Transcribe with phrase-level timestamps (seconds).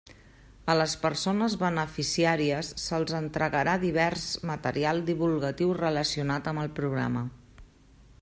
[0.73, 7.25] A les persones beneficiàries se'ls entregarà divers material divulgatiu relacionat amb el programa.